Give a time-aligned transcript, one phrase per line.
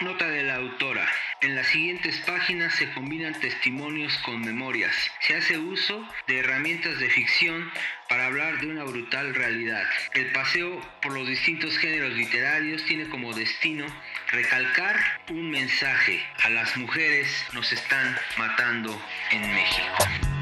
[0.00, 1.06] Nota de la autora.
[1.40, 4.92] En las siguientes páginas se combinan testimonios con memorias.
[5.20, 7.70] Se hace uso de herramientas de ficción
[8.08, 9.84] para hablar de una brutal realidad.
[10.14, 13.86] El paseo por los distintos géneros literarios tiene como destino
[14.32, 14.96] recalcar
[15.30, 16.20] un mensaje.
[16.42, 19.00] A las mujeres nos están matando
[19.30, 20.33] en México.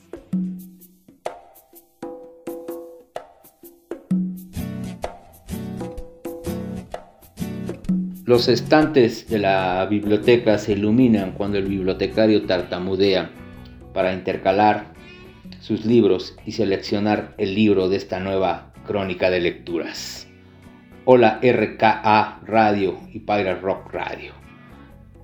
[8.26, 13.32] Los estantes de la biblioteca se iluminan cuando el bibliotecario tartamudea
[13.92, 14.94] para intercalar
[15.62, 20.28] sus libros y seleccionar el libro de esta nueva crónica de lecturas.
[21.06, 24.39] Hola RKA Radio y Pirate Rock Radio.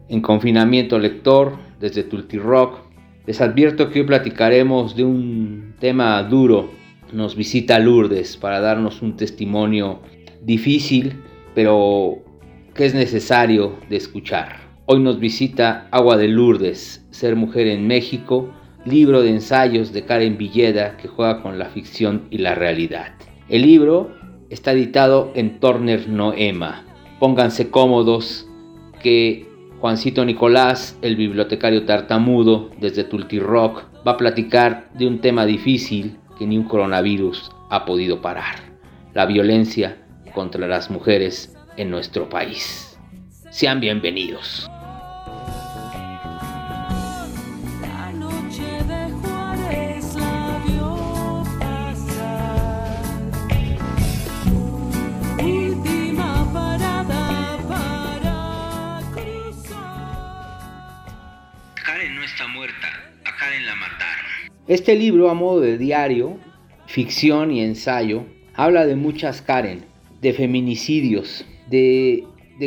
[0.07, 2.79] En confinamiento lector, desde Tulti Rock.
[3.25, 6.69] Les advierto que hoy platicaremos de un tema duro.
[7.11, 9.99] Nos visita Lourdes para darnos un testimonio
[10.43, 11.13] difícil,
[11.53, 12.19] pero
[12.73, 14.59] que es necesario de escuchar.
[14.85, 18.51] Hoy nos visita Agua de Lourdes, Ser Mujer en México,
[18.85, 23.13] libro de ensayos de Karen Villeda que juega con la ficción y la realidad.
[23.49, 24.11] El libro
[24.49, 26.83] está editado en Turner Noema.
[27.19, 28.47] Pónganse cómodos
[29.01, 29.54] que
[29.85, 36.17] Juancito Nicolás, el bibliotecario tartamudo desde Tulti Rock, va a platicar de un tema difícil
[36.39, 38.55] que ni un coronavirus ha podido parar,
[39.13, 40.03] la violencia
[40.33, 42.97] contra las mujeres en nuestro país.
[43.51, 44.67] Sean bienvenidos.
[64.67, 66.37] Este libro, a modo de diario,
[66.87, 68.23] ficción y ensayo,
[68.55, 69.81] habla de muchas Karen,
[70.21, 72.23] de feminicidios, de,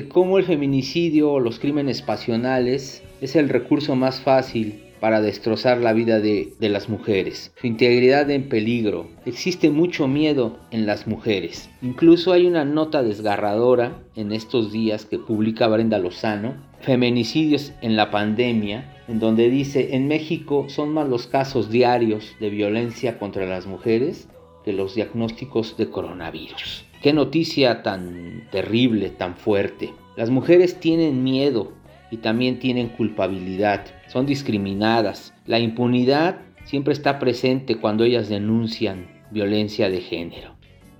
[0.08, 5.92] cómo el feminicidio o los crímenes pasionales es el recurso más fácil para destrozar la
[5.92, 9.08] vida de, las mujeres, su integridad en peligro.
[9.26, 11.70] Existe mucho miedo en las mujeres.
[11.82, 18.10] Incluso hay una nota desgarradora en estos días que publica Brenda Lozano, Feminicidios en la
[18.10, 23.66] pandemia, en donde dice, en México son más los casos diarios de violencia contra las
[23.66, 24.28] mujeres
[24.64, 26.84] que los diagnósticos de coronavirus.
[27.02, 29.92] Qué noticia tan terrible, tan fuerte.
[30.16, 31.72] Las mujeres tienen miedo
[32.10, 35.34] y también tienen culpabilidad, son discriminadas.
[35.46, 40.56] La impunidad siempre está presente cuando ellas denuncian violencia de género.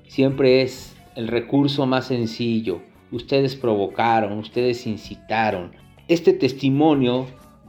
[0.07, 2.81] Siempre es el recurso más sencillo.
[3.11, 5.73] Ustedes provocaron, ustedes incitaron.
[6.07, 7.27] Este testimonio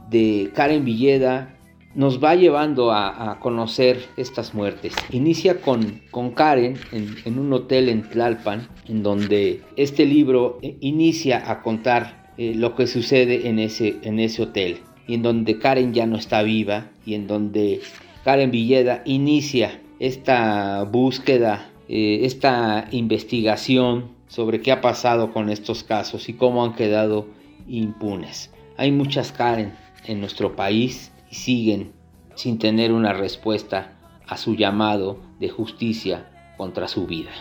[0.08, 1.56] de Karen Villeda
[1.94, 4.94] nos va llevando a, conocer estas muertes.
[5.10, 11.62] Inicia con, con Karen en, un hotel en Tlalpan, en donde este libro inicia a
[11.62, 14.78] contar eh, lo que sucede en ese, en ese hotel,
[15.10, 17.80] y en donde Karen ya no está viva, y en donde
[18.22, 26.28] Karen Villeda inicia esta búsqueda, eh, esta investigación sobre qué ha pasado con estos casos
[26.28, 27.26] y cómo han quedado
[27.66, 28.52] impunes.
[28.76, 29.72] Hay muchas Karen
[30.06, 31.90] en nuestro país y siguen
[32.36, 33.98] sin tener una respuesta
[34.28, 37.32] a su llamado de justicia contra su vida.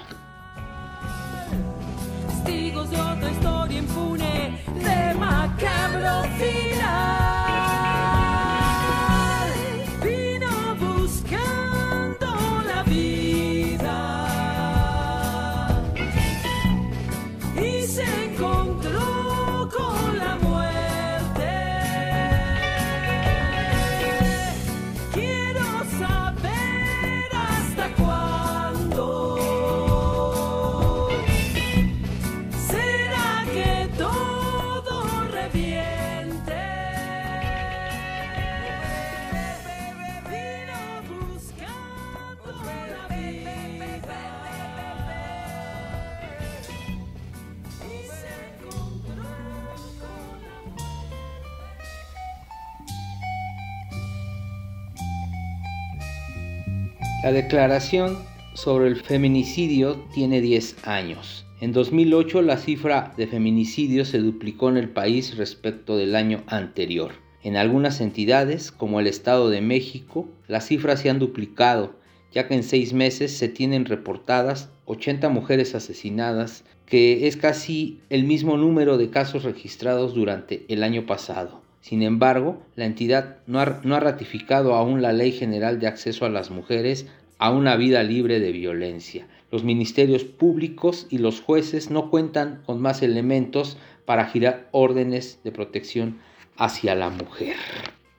[57.30, 58.18] La declaración
[58.56, 61.46] sobre el feminicidio tiene 10 años.
[61.62, 67.12] En 2008 la cifra de feminicidios se duplicó en el país respecto del año anterior.
[67.44, 72.00] En algunas entidades, como el Estado de México, las cifras se han duplicado,
[72.32, 78.24] ya que en seis meses se tienen reportadas 80 mujeres asesinadas, que es casi el
[78.24, 81.62] mismo número de casos registrados durante el año pasado.
[81.82, 86.26] Sin embargo, la entidad no ha, no ha, ratificado aún la Ley General de Acceso
[86.26, 87.08] a las Mujeres
[87.40, 89.28] a una vida libre de violencia.
[89.50, 95.52] Los ministerios públicos y los jueces no cuentan con más elementos para girar órdenes de
[95.52, 96.20] protección
[96.58, 97.56] hacia la mujer.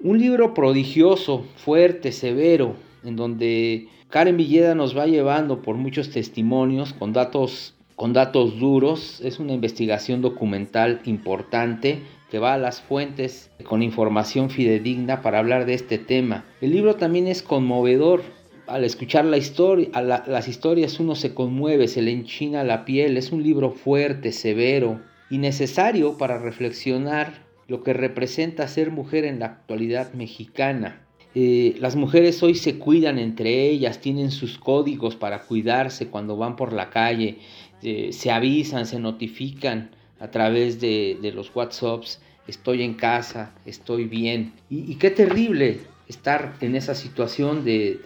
[0.01, 2.75] Un libro prodigioso, fuerte, severo,
[3.05, 9.21] en donde Karen Villeda nos va llevando por muchos testimonios con datos, con datos duros.
[9.23, 12.01] Es una investigación documental importante
[12.31, 16.45] que va a las fuentes con información fidedigna para hablar de este tema.
[16.61, 18.23] El libro también es conmovedor,
[18.71, 23.17] al escuchar la historia, las historias uno se conmueve, se le enchina la piel.
[23.17, 29.41] Es un libro fuerte, severo y necesario para reflexionar lo que representa ser mujer en
[29.41, 31.05] la actualidad mexicana.
[31.35, 36.57] Eh, las mujeres hoy se cuidan entre ellas, tienen sus códigos para cuidarse cuando van
[36.57, 37.39] por la calle,
[37.83, 44.53] eh, se avisan, se notifican a través de, los WhatsApps, estoy en casa, estoy bien.
[44.69, 45.79] y qué terrible
[46.11, 48.01] estar en esa situación de,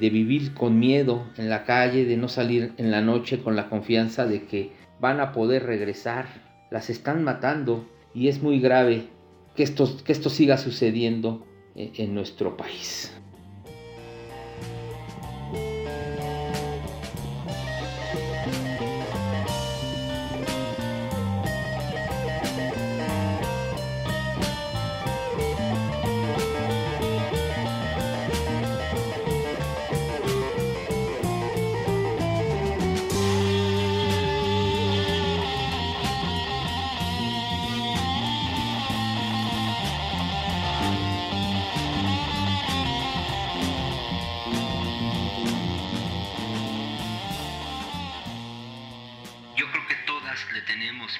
[0.00, 4.26] vivir con miedo en la calle, de no salir en la noche con la confianza
[4.26, 6.26] de que van a poder regresar.
[6.70, 9.08] Las están matando y es muy grave
[9.56, 13.17] que esto, que esto siga sucediendo en, en nuestro país.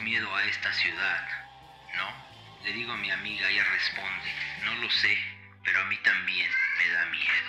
[0.03, 1.21] Miedo a esta ciudad,
[1.97, 2.65] ¿no?
[2.65, 4.29] Le digo a mi amiga, ella responde,
[4.65, 5.17] no lo sé,
[5.65, 6.49] pero a mí también
[6.79, 7.49] me da miedo.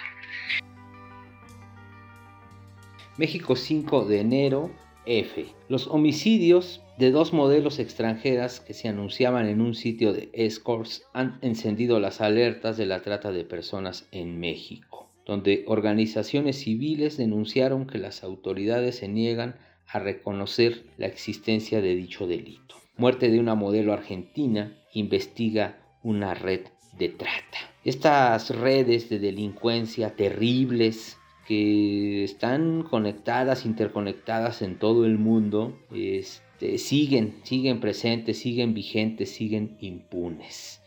[3.18, 4.72] México 5 de enero,
[5.06, 5.54] F.
[5.68, 11.40] Los homicidios de dos modelos extranjeras que se anunciaban en un sitio de escorts han
[11.42, 17.98] encendido las alertas de la trata de personas en México, donde organizaciones civiles denunciaron que
[17.98, 19.58] las autoridades se niegan
[19.92, 22.76] a reconocer la existencia de dicho delito.
[22.98, 26.62] Muerte de una modelo argentina investiga una red
[26.98, 27.58] de trata.
[27.84, 37.40] Estas redes de delincuencia terribles que están conectadas, interconectadas en todo el mundo, este, siguen,
[37.44, 40.82] siguen presentes, siguen vigentes, siguen impunes.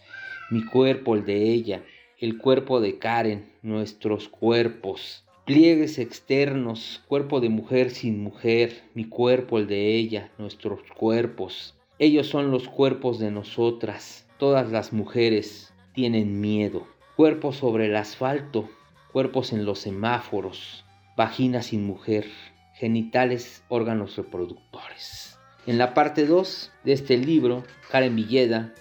[0.50, 1.82] Mi cuerpo, el de ella,
[2.21, 9.58] el cuerpo de Karen, nuestros cuerpos, pliegues externos, cuerpo de mujer sin mujer, mi cuerpo,
[9.58, 11.75] el de ella, nuestros cuerpos.
[11.99, 14.26] Ellos son los cuerpos de nosotras.
[14.38, 16.87] Todas las mujeres tienen miedo.
[17.16, 18.68] Cuerpos sobre el asfalto,
[19.12, 20.84] cuerpos en los semáforos,
[21.16, 22.26] vagina sin mujer,
[22.75, 25.38] genitales, órganos reproductores.
[25.66, 28.72] En la parte 2 de este libro, Karen Villeda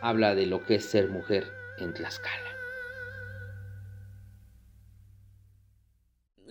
[0.00, 1.44] habla de lo que es ser mujer
[1.78, 2.45] en Tlaxcala.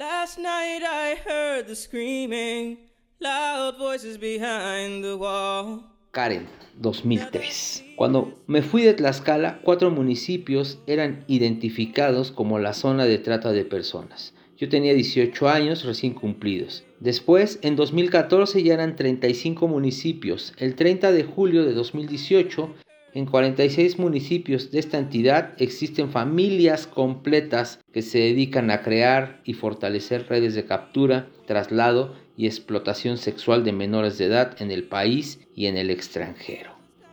[0.06, 2.78] Last night I heard the screaming,
[3.20, 5.84] loud voices behind the wall.
[6.12, 6.48] Karen,
[6.80, 7.96] 2003.
[7.96, 13.66] Cuando me fui de Tlaxcala, cuatro municipios eran identificados como la zona de trata de
[13.66, 14.36] personas.
[14.58, 16.84] Yo tenía 18 años recién cumplidos.
[17.00, 20.54] Después, en 2014 ya eran 35 municipios.
[20.60, 22.76] El 30 de julio de 2018
[23.16, 29.54] en 46 municipios de esta entidad existen familias completas que se dedican a crear y
[29.54, 35.40] fortalecer redes de captura, traslado y explotación sexual de menores de edad en el país
[35.56, 36.72] y en el extranjero.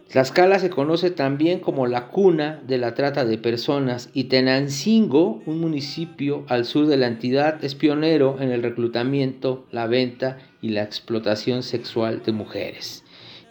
[0.08, 5.60] Tlaxcala se conoce también como la cuna de la trata de personas y Tenancingo, un
[5.60, 10.82] municipio al sur de la entidad, es pionero en el reclutamiento, la venta y la
[10.82, 13.01] explotación sexual de mujeres.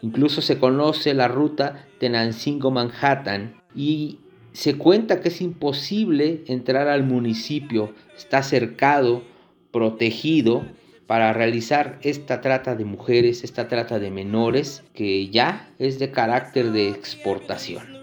[0.02, 4.20] Incluso se conoce la ruta Tenancingo-Manhattan y
[4.54, 9.24] se cuenta que es imposible entrar al municipio, está cercado,
[9.72, 10.66] protegido
[11.08, 16.72] para realizar esta trata de mujeres, esta trata de menores, que ya es de carácter
[16.72, 18.02] de exportación.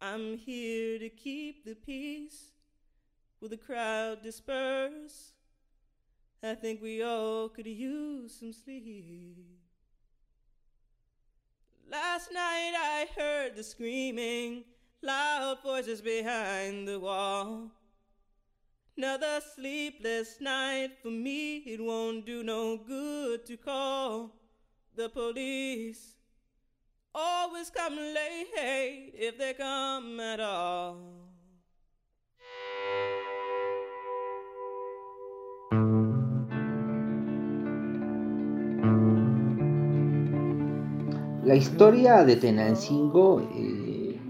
[0.00, 2.52] I'm here to keep the peace.
[3.40, 5.37] Will the crowd disperse?
[6.42, 9.36] I think we all could use some sleep.
[11.90, 14.64] Last night I heard the screaming,
[15.02, 17.72] loud voices behind the wall.
[18.96, 24.32] Another sleepless night for me, it won't do no good to call
[24.94, 26.14] the police.
[27.14, 31.27] Always come late hey if they come at all.
[41.48, 44.20] La historia de Tenancingo eh,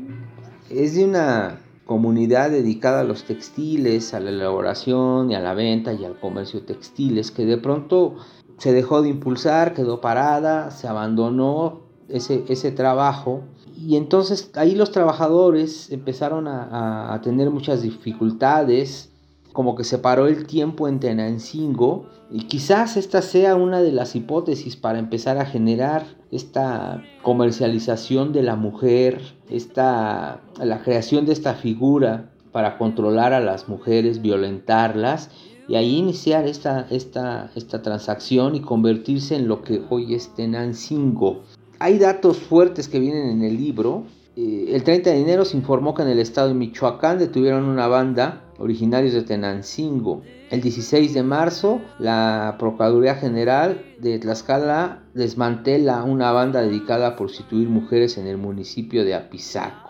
[0.70, 5.92] es de una comunidad dedicada a los textiles, a la elaboración y a la venta
[5.92, 8.14] y al comercio textiles, que de pronto
[8.58, 13.42] se dejó de impulsar, quedó parada, se abandonó ese, ese trabajo.
[13.76, 19.10] Y entonces ahí los trabajadores empezaron a, a tener muchas dificultades,
[19.52, 24.14] como que se paró el tiempo en Tenancingo y quizás esta sea una de las
[24.14, 31.54] hipótesis para empezar a generar esta comercialización de la mujer, esta, la creación de esta
[31.54, 35.30] figura para controlar a las mujeres, violentarlas
[35.68, 41.42] y ahí iniciar esta, esta, esta transacción y convertirse en lo que hoy es Tenancingo.
[41.78, 44.04] Hay datos fuertes que vienen en el libro.
[44.36, 47.86] Eh, el 30 de enero se informó que en el estado de Michoacán detuvieron una
[47.86, 50.22] banda originarios de Tenancingo.
[50.50, 57.68] El 16 de marzo, la Procuraduría General de Tlaxcala desmantela una banda dedicada a prostituir
[57.68, 59.88] mujeres en el municipio de Apizaco.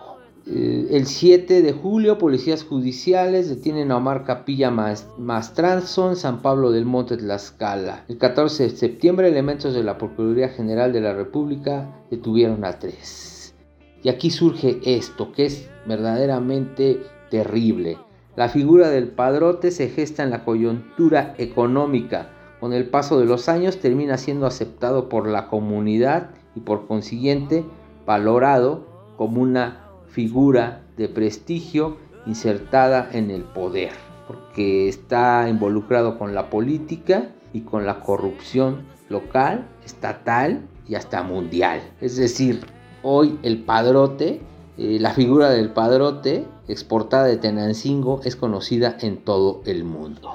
[0.51, 6.87] Eh, el 7 de julio, policías judiciales detienen a Omar Capilla Mastranzo San Pablo del
[6.87, 8.05] Monte, Tlaxcala.
[8.09, 13.55] El 14 de septiembre, elementos de la Procuraduría General de la República detuvieron a tres.
[14.03, 17.99] Y aquí surge esto, que es verdaderamente terrible.
[18.38, 22.28] La figura del padrote se gesta en la coyuntura económica.
[22.61, 27.64] Con el paso de los años termina siendo aceptado por la comunidad y por consiguiente
[28.07, 33.90] valorado como una figura de prestigio insertada en el poder,
[34.28, 41.80] porque está involucrado con la política y con la corrupción local, estatal y hasta mundial.
[42.00, 42.61] Es decir,
[43.02, 44.40] hoy el padrote,
[44.76, 50.33] eh, la figura del padrote, exportada de Tenancingo es conocida en todo el mundo.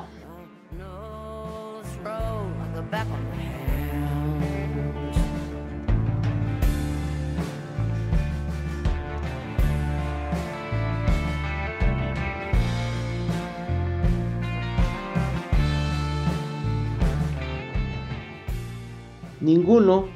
[19.39, 20.07] Ninguno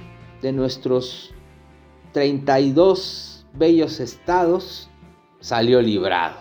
[0.42, 1.34] de nuestros
[2.14, 4.90] 32 bellos estados
[5.40, 6.36] salió librado.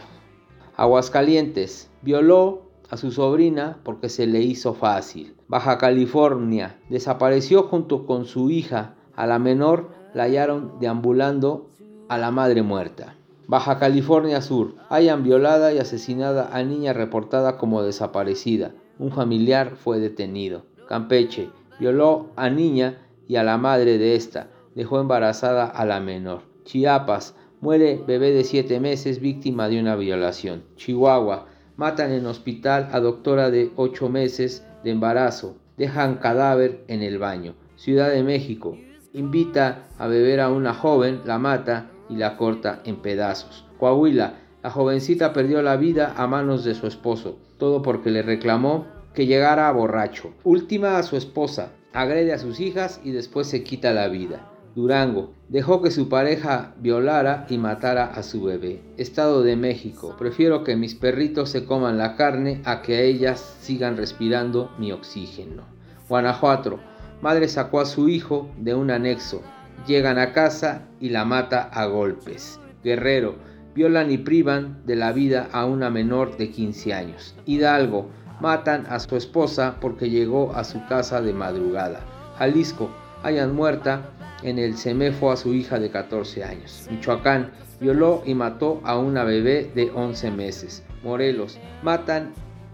[0.76, 5.34] Aguascalientes violó a su sobrina porque se le hizo fácil.
[5.48, 8.94] Baja California desapareció junto con su hija.
[9.14, 11.70] A la menor la hallaron deambulando
[12.08, 13.16] a la madre muerta.
[13.48, 18.72] Baja California Sur hayan violada y asesinada a niña reportada como desaparecida.
[18.98, 20.64] Un familiar fue detenido.
[20.88, 22.98] Campeche violó a niña
[23.28, 24.48] y a la madre de esta.
[24.74, 26.42] Dejó embarazada a la menor.
[26.64, 30.64] Chiapas Muere bebé de 7 meses víctima de una violación.
[30.76, 31.46] Chihuahua.
[31.76, 35.56] Matan en hospital a doctora de 8 meses de embarazo.
[35.78, 37.54] Dejan cadáver en el baño.
[37.76, 38.76] Ciudad de México.
[39.14, 43.64] Invita a beber a una joven, la mata y la corta en pedazos.
[43.78, 44.34] Coahuila.
[44.62, 47.38] La jovencita perdió la vida a manos de su esposo.
[47.56, 48.84] Todo porque le reclamó
[49.14, 50.34] que llegara borracho.
[50.44, 51.72] Última a su esposa.
[51.94, 54.52] Agrede a sus hijas y después se quita la vida.
[54.76, 55.32] Durango.
[55.48, 58.82] Dejó que su pareja violara y matara a su bebé.
[58.98, 60.14] Estado de México.
[60.18, 65.62] Prefiero que mis perritos se coman la carne a que ellas sigan respirando mi oxígeno.
[66.10, 66.78] Guanajuato.
[67.22, 69.40] Madre sacó a su hijo de un anexo.
[69.86, 72.60] Llegan a casa y la mata a golpes.
[72.84, 73.36] Guerrero.
[73.74, 77.34] Violan y privan de la vida a una menor de 15 años.
[77.46, 78.10] Hidalgo.
[78.42, 82.00] Matan a su esposa porque llegó a su casa de madrugada.
[82.36, 82.90] Jalisco.
[83.22, 84.10] Hayan muerta
[84.42, 86.86] en el semefo a su hija de 14 años.
[86.90, 87.50] Michoacán
[87.80, 90.84] violó y mató a una bebé de 11 meses.
[91.02, 92.32] Morelos matan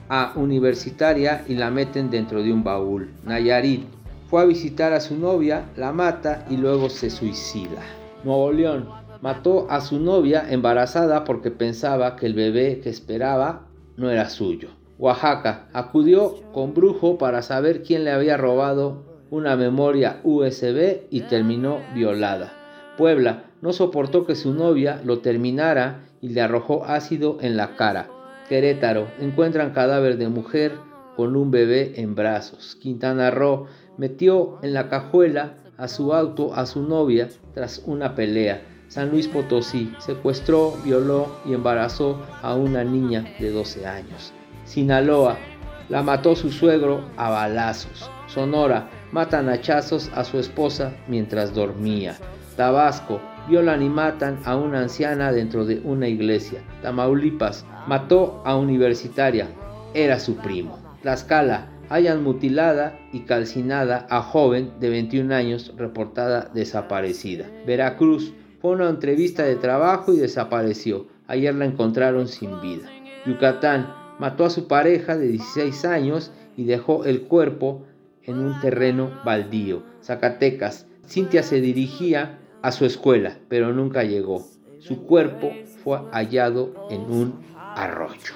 [0.09, 3.11] a universitaria y la meten dentro de un baúl.
[3.25, 3.87] Nayarit
[4.29, 7.83] fue a visitar a su novia, la mata y luego se suicida.
[8.25, 8.89] Nuevo León
[9.21, 13.67] mató a su novia embarazada porque pensaba que el bebé que esperaba
[13.97, 14.71] no era suyo.
[14.99, 21.81] Oaxaca acudió con brujo para saber quién le había robado una memoria USB y terminó
[21.95, 22.53] violada.
[22.99, 28.11] Puebla no soportó que su novia lo terminara y le arrojó ácido en la cara.
[28.51, 30.73] Querétaro, encuentran cadáver de mujer
[31.17, 32.77] con un bebé en brazos.
[32.83, 38.61] Quintana Roo metió en la cajuela a su auto a su novia tras una pelea.
[38.89, 44.35] San Luis Potosí secuestró, violó y embarazó a una niña de 12 años.
[44.67, 45.39] Sinaloa
[45.89, 48.11] la mató su suegro a balazos.
[48.27, 52.17] Sonora matan hachazos a su esposa mientras dormía.
[52.57, 56.61] Tabasco violan y matan a una anciana dentro de una iglesia.
[56.83, 59.49] Tamaulipas mató a universitaria,
[59.95, 60.79] era su primo.
[61.03, 67.47] Tlaxcala hayan mutilada y calcinada a joven de 21 años reportada desaparecida.
[67.67, 71.07] Veracruz fue una entrevista de trabajo y desapareció.
[71.27, 72.89] Ayer la encontraron sin vida.
[73.27, 77.83] Yucatán mató a su pareja de 16 años y dejó el cuerpo
[78.25, 79.83] en un terreno baldío.
[80.03, 84.45] Zacatecas, Cintia se dirigía a su escuela, pero nunca llegó.
[84.79, 85.51] Su cuerpo
[85.83, 88.35] fue hallado en un arroyo.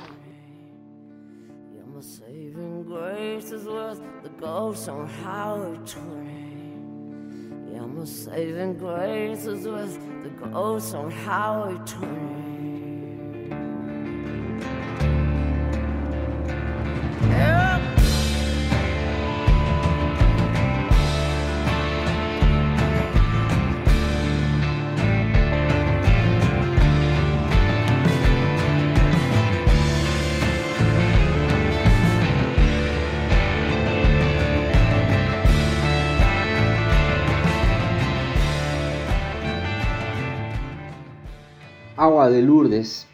[41.99, 43.07] Agua de Lourdes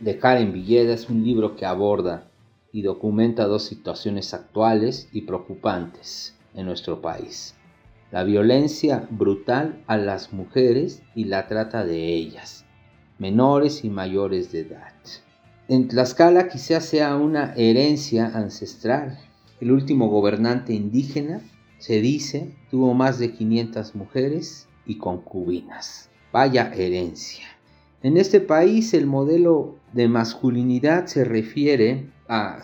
[0.00, 2.30] de Karen Villeda es un libro que aborda
[2.72, 7.54] y documenta dos situaciones actuales y preocupantes en nuestro país.
[8.10, 12.64] La violencia brutal a las mujeres y la trata de ellas,
[13.18, 14.94] menores y mayores de edad.
[15.68, 19.18] En Tlaxcala quizás sea una herencia ancestral.
[19.60, 21.42] El último gobernante indígena,
[21.76, 26.08] se dice, tuvo más de 500 mujeres y concubinas.
[26.32, 27.57] Vaya herencia.
[28.02, 32.62] En este país el modelo de masculinidad se refiere a,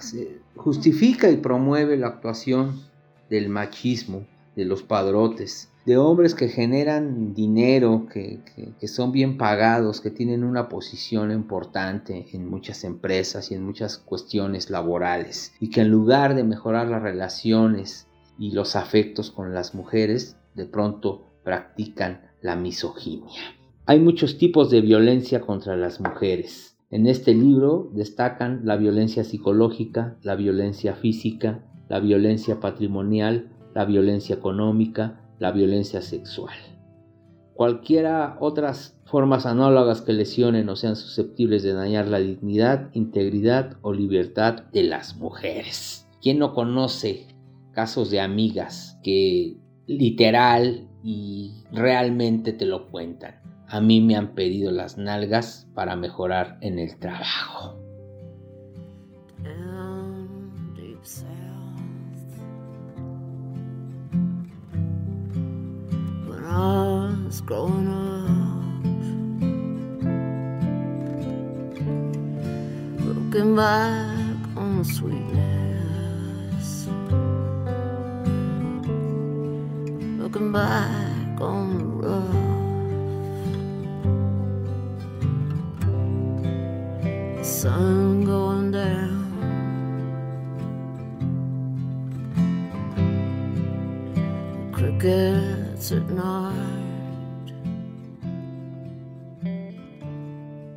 [0.54, 2.82] justifica y promueve la actuación
[3.30, 8.40] del machismo, de los padrotes, de hombres que generan dinero, que,
[8.78, 13.98] que, son bien pagados, que tienen una posición importante en muchas empresas y en muchas
[13.98, 18.06] cuestiones laborales, y que en lugar de mejorar las relaciones
[18.38, 23.42] y los afectos con las mujeres, de pronto practican la misoginia.
[23.86, 26.78] Hay muchos tipos de violencia contra las mujeres.
[26.90, 34.36] En este libro destacan la violencia psicológica, la violencia física, la violencia patrimonial, la violencia
[34.36, 36.54] económica, la violencia sexual.
[37.52, 43.92] Cualquiera otras formas análogas que lesionen o sean susceptibles de dañar la dignidad, integridad o
[43.92, 46.08] libertad de las mujeres.
[46.22, 47.26] ¿Quién no conoce
[47.72, 53.44] casos de amigas que literal y realmente te lo cuentan?
[53.68, 57.84] A mí me han pedido las nalgas para mejorar en el trabajo.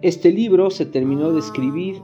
[0.02, 1.98] Este libro se terminó de escribir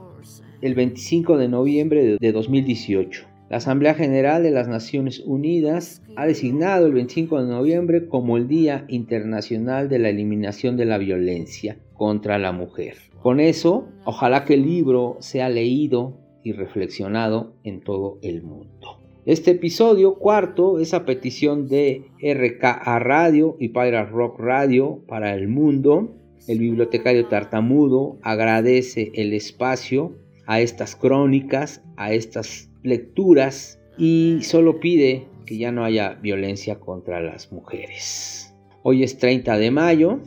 [0.60, 3.24] el 25 de noviembre de 2018.
[3.48, 8.48] La Asamblea General de las Naciones Unidas ha designado el 25 de noviembre como el
[8.48, 13.13] Día Internacional de la Eliminación de la Violencia contra la Mujer.
[13.24, 19.00] Con eso, ojalá que el libro sea leído y reflexionado en todo el mundo.
[19.24, 25.48] Este episodio cuarto es a petición de RKA Radio y Pirate Rock Radio para el
[25.48, 26.14] mundo.
[26.46, 35.28] El bibliotecario tartamudo agradece el espacio a estas crónicas, a estas lecturas y solo pide
[35.46, 38.54] que ya no haya violencia contra las mujeres.
[38.82, 40.20] Hoy es 30 de mayo,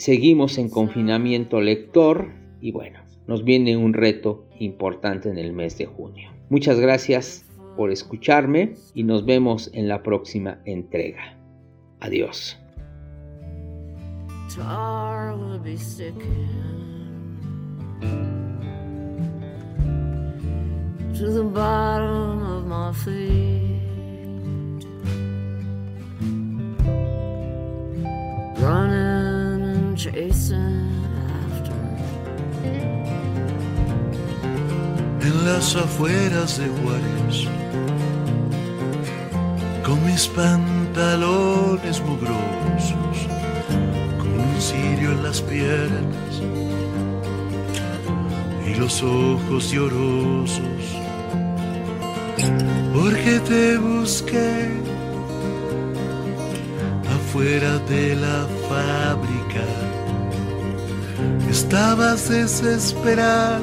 [0.00, 5.84] Seguimos en confinamiento lector y bueno, nos viene un reto importante en el mes de
[5.84, 6.30] junio.
[6.48, 7.44] Muchas gracias
[7.76, 11.36] por escucharme y nos vemos en la próxima entrega.
[12.00, 12.58] Adiós.
[30.06, 30.30] En
[35.44, 37.46] las afueras de Juárez,
[39.84, 43.26] con mis pantalones mugrosos,
[44.18, 46.40] con un cirio en las piernas
[48.66, 50.62] y los ojos llorosos,
[52.94, 54.70] porque te busqué
[57.04, 59.09] afuera de la.
[61.62, 63.60] Estabas desesperada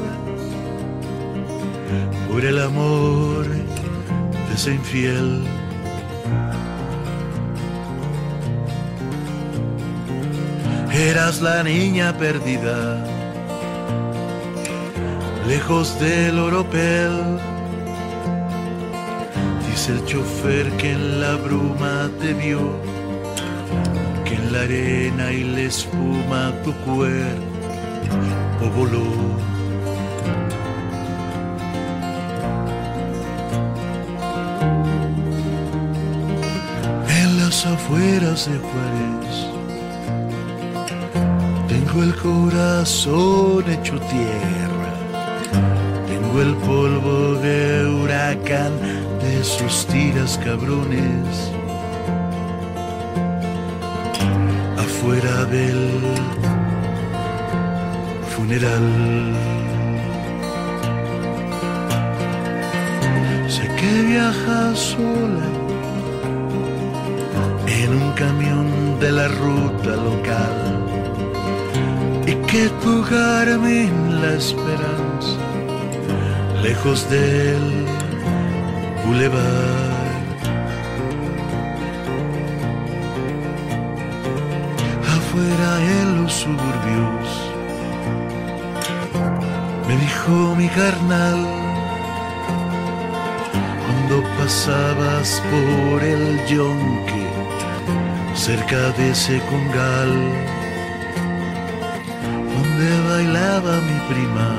[2.30, 5.44] por el amor de ese infiel.
[10.94, 13.04] Eras la niña perdida,
[15.48, 17.40] lejos del oropel.
[19.70, 22.80] Dice el chofer que en la bruma te vio,
[24.24, 27.57] que en la arena y la espuma tu cuerpo
[37.10, 39.48] En las afueras de Juárez
[41.68, 44.94] tengo el corazón hecho tierra,
[46.08, 48.74] tengo el polvo de huracán
[49.22, 51.52] de sus tiras cabrones.
[54.78, 56.02] Afuera del
[58.38, 58.88] funeral.
[63.54, 65.50] Sé que viajas sola
[67.82, 68.68] en un camión
[69.00, 70.58] de la ruta local
[72.32, 75.38] y que tu Garmin la esperanza
[76.62, 77.66] lejos del
[79.06, 79.88] bulevar.
[85.16, 87.47] Afuera en los suburbios
[90.28, 91.46] mi carnal
[93.86, 97.28] cuando pasabas por el yonque
[98.36, 100.14] cerca de ese congal
[102.54, 104.50] donde bailaba mi prima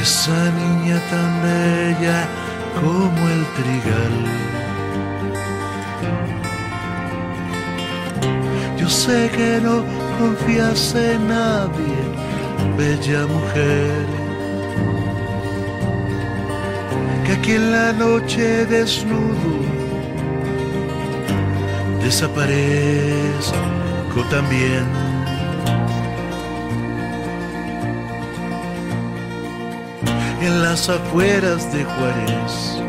[0.00, 2.26] esa niña tan bella
[2.80, 4.16] como el trigal.
[8.78, 9.84] Yo sé que no
[10.18, 12.31] confías en nadie
[12.76, 14.06] bella mujer
[17.24, 19.52] que aquí en la noche desnudo
[22.02, 23.52] desaparezco
[24.30, 24.86] también.
[30.40, 32.82] En las afueras de Juárez,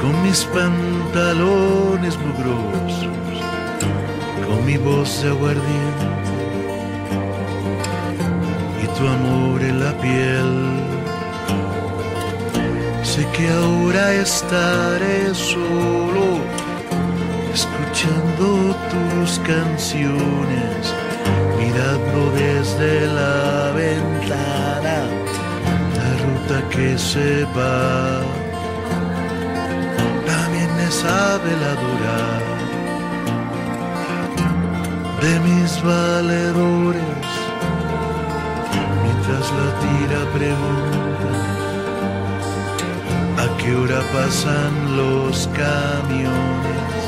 [0.00, 3.08] con mis pantalones mugrosos,
[4.46, 6.29] con mi voz de aguardiente
[8.96, 10.52] tu amor en la piel.
[13.02, 16.26] Sé que ahora estaré solo
[17.52, 18.46] escuchando
[18.92, 20.80] tus canciones,
[21.58, 24.96] mirando desde la ventana
[25.98, 28.22] la ruta que se va.
[30.26, 32.18] También me sabe la dura
[35.20, 37.19] de mis valedores,
[39.30, 41.30] mientras la tira pregunta.
[43.38, 47.02] ¿A qué hora pasan los camiones?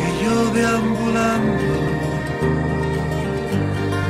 [0.00, 1.74] Y yo deambulando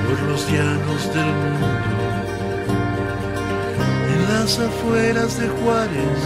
[0.09, 1.77] por los llanos del mundo,
[4.13, 6.23] en las afueras de Juárez,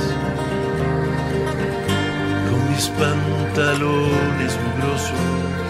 [2.48, 5.67] con mis pantalones mugrosos,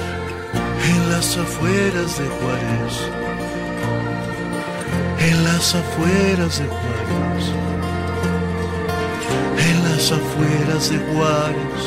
[0.88, 2.94] en las afueras de Juárez.
[5.20, 7.44] En las afueras de Juárez,
[9.68, 11.83] en las afueras de Juárez,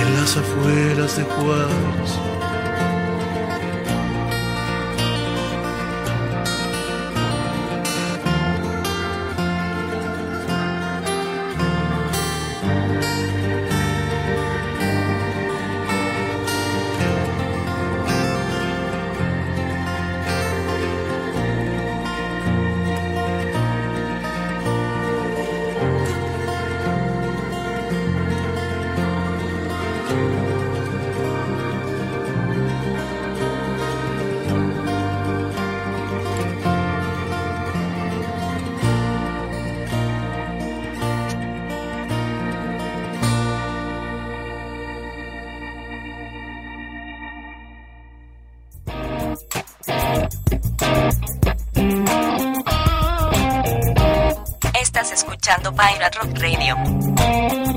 [0.00, 2.37] en las afueras de Juárez.
[55.48, 57.67] Escuchando Pirate Rock Radio.